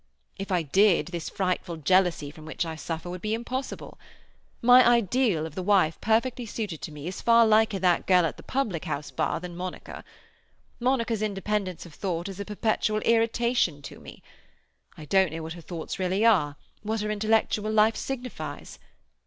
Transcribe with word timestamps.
If 0.39 0.51
I 0.51 0.63
did, 0.63 1.09
this 1.09 1.29
frightful 1.29 1.77
jealousy 1.77 2.31
from 2.31 2.43
which 2.43 2.65
I 2.65 2.75
suffer 2.75 3.07
would 3.11 3.21
be 3.21 3.35
impossible. 3.35 3.99
My 4.59 4.83
ideal 4.83 5.45
of 5.45 5.53
the 5.53 5.61
wife 5.61 6.01
perfectly 6.01 6.47
suited 6.47 6.81
to 6.81 6.91
me 6.91 7.05
is 7.07 7.21
far 7.21 7.45
liker 7.45 7.77
that 7.77 8.07
girl 8.07 8.25
at 8.25 8.35
the 8.35 8.41
public 8.41 8.85
house 8.85 9.11
bar 9.11 9.39
than 9.39 9.55
Monica. 9.55 10.03
Monica's 10.79 11.21
independence 11.21 11.85
of 11.85 11.93
thought 11.93 12.27
is 12.27 12.39
a 12.39 12.45
perpetual 12.45 13.01
irritation 13.01 13.83
to 13.83 13.99
me. 13.99 14.23
I 14.97 15.05
don't 15.05 15.31
know 15.31 15.43
what 15.43 15.53
her 15.53 15.61
thoughts 15.61 15.99
really 15.99 16.25
are, 16.25 16.55
what 16.81 17.01
her 17.01 17.11
intellectual 17.11 17.71
life 17.71 17.95
signifies. 17.95 18.79